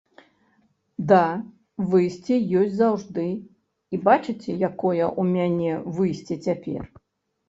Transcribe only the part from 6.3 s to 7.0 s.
цяпер?